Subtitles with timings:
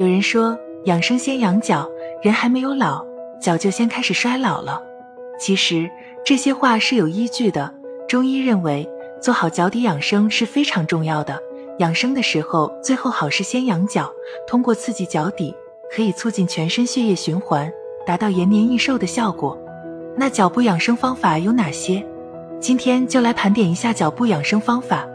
[0.00, 1.86] 有人说，养生先养脚，
[2.22, 3.04] 人还没有老，
[3.38, 4.82] 脚就先开始衰老了。
[5.38, 5.90] 其实
[6.24, 7.70] 这些话是有依据的。
[8.08, 8.88] 中医认为，
[9.20, 11.38] 做好脚底养生是非常重要的。
[11.80, 14.10] 养生的时候，最后好是先养脚，
[14.46, 15.54] 通过刺激脚底，
[15.94, 17.70] 可以促进全身血液循环，
[18.06, 19.54] 达到延年益寿的效果。
[20.16, 22.02] 那脚部养生方法有哪些？
[22.58, 25.06] 今天就来盘点一下脚部养生方法。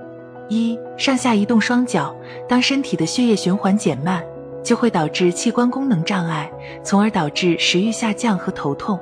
[0.48, 2.16] 一、上下移动双脚。
[2.48, 4.24] 当身体的血液循环减慢。
[4.66, 6.52] 就会导致器官功能障碍，
[6.84, 9.00] 从而导致食欲下降和头痛。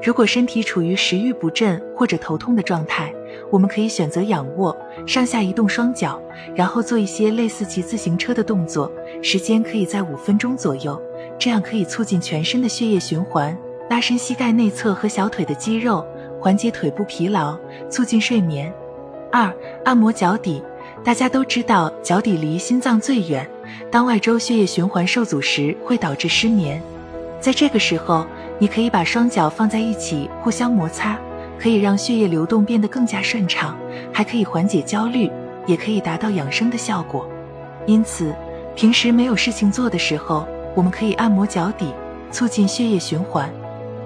[0.00, 3.12] 如果身体处于食欲不振或者头痛的状态，
[3.50, 4.74] 我们可以选择仰卧，
[5.04, 6.22] 上下移动双脚，
[6.54, 10.98] 然后做一些类似骑自行车的动作，时间可以在五分钟左右。
[11.36, 13.54] 这样可以促进全身的血液循环，
[13.90, 16.06] 拉伸膝盖内侧和小腿的肌肉，
[16.40, 17.58] 缓解腿部疲劳，
[17.90, 18.72] 促进睡眠。
[19.32, 19.52] 二、
[19.84, 20.62] 按摩脚底。
[21.02, 23.48] 大家都知道，脚底离心脏最远。
[23.90, 26.80] 当外周血液循环受阻时，会导致失眠。
[27.40, 28.24] 在这个时候，
[28.58, 31.18] 你可以把双脚放在一起，互相摩擦，
[31.58, 33.76] 可以让血液流动变得更加顺畅，
[34.12, 35.28] 还可以缓解焦虑，
[35.66, 37.28] 也可以达到养生的效果。
[37.84, 38.32] 因此，
[38.76, 40.46] 平时没有事情做的时候，
[40.76, 41.92] 我们可以按摩脚底，
[42.30, 43.50] 促进血液循环。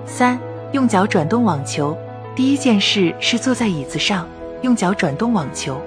[0.07, 0.39] 三、
[0.73, 1.97] 用脚转动网球。
[2.35, 4.27] 第一件事是坐在椅子上，
[4.63, 5.81] 用脚转动网球。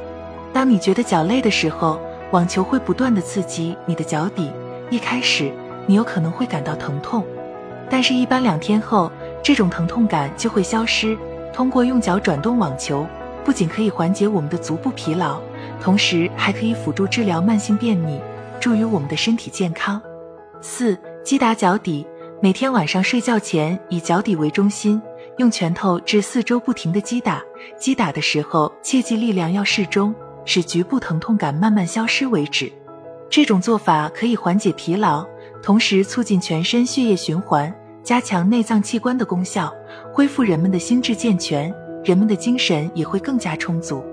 [0.53, 1.99] 当你觉得脚累的时候，
[2.31, 4.51] 网球会不断的刺激你的脚底。
[4.89, 5.51] 一开始，
[5.85, 7.23] 你有可能会感到疼痛，
[7.89, 9.11] 但是，一般两天后，
[9.41, 11.17] 这种疼痛感就会消失。
[11.53, 13.07] 通过用脚转动网球，
[13.45, 15.39] 不仅可以缓解我们的足部疲劳，
[15.81, 18.19] 同时还可以辅助治疗慢性便秘，
[18.59, 20.01] 助于我们的身体健康。
[20.61, 22.05] 四、击打脚底。
[22.39, 25.01] 每天晚上睡觉前，以脚底为中心，
[25.37, 27.41] 用拳头至四周不停的击打。
[27.79, 30.13] 击打的时候，切记力量要适中。
[30.47, 32.71] 使局部疼痛感慢慢消失为止。
[33.29, 35.23] 这种做法可以缓解疲劳，
[35.61, 39.71] 同时促进全身血液循环，加强内脏器官的功效，
[40.13, 41.71] 恢复人们的心智健全，
[42.03, 44.03] 人们的精神也会更加充足。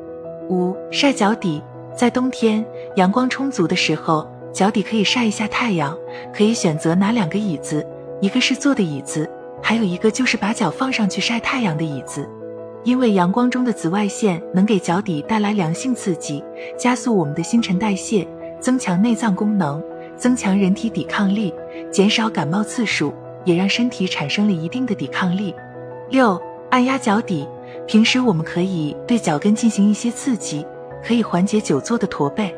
[0.50, 1.62] 五、晒脚底。
[1.96, 2.66] 在冬天
[2.96, 5.96] 阳光充足的时候，脚底可以晒一下太阳。
[6.34, 7.86] 可以选择拿两个椅子，
[8.20, 9.30] 一个是坐的椅子，
[9.62, 12.28] 还有一个就是把脚放上去晒太阳的椅子。
[12.84, 16.44] 因为阳光中的紫外线能给脚底带来良性刺激，
[16.78, 18.28] 加速我们的新陈代谢，
[18.60, 19.82] 增强内脏功能，
[20.18, 21.52] 增强人体抵抗力，
[21.90, 23.14] 减少感冒次数，
[23.44, 25.54] 也让身体产生了一定的抵抗力。
[26.10, 26.40] 六、
[26.70, 27.48] 按压脚底。
[27.86, 30.64] 平时我们可以对脚跟进行一些刺激，
[31.06, 32.54] 可以缓解久坐的驼背。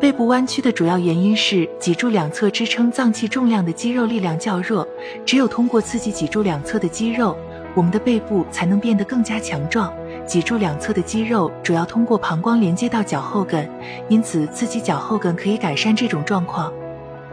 [0.00, 4.86] 背部弯曲的主要原因是脊柱两侧支撑脏器重量的肌肉力量较弱，
[5.24, 7.36] 只有通过刺激脊柱两侧的肌肉。
[7.74, 9.92] 我们的背部才能变得更加强壮。
[10.26, 13.68] 脊柱两侧的肌肉主要通过膀胱连接到脚后跟，
[14.08, 16.72] 因此刺激脚后跟可以改善这种状况。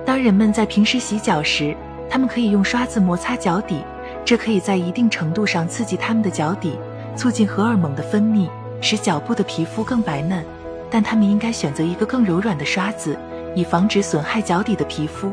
[0.06, 1.76] 当人们在平时洗脚时，
[2.10, 3.82] 他们可以用刷子摩擦脚底，
[4.26, 6.78] 这可以在一定程度上刺激他们的脚底，
[7.16, 8.50] 促进荷尔蒙的分泌，
[8.82, 10.44] 使脚部的皮肤更白嫩。
[10.90, 13.18] 但他们应该选择一个更柔软的刷子，
[13.56, 15.32] 以防止损害脚底的皮肤。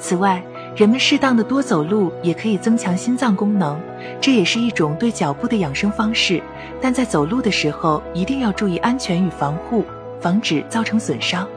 [0.00, 0.42] 此外，
[0.74, 3.78] 人们适当的多走路也可以增强心脏功能，
[4.20, 6.42] 这也是一种对脚部的养生方式。
[6.80, 9.84] 但在走路的时候，一定要注意安全与防护，
[10.20, 11.48] 防止造成损伤。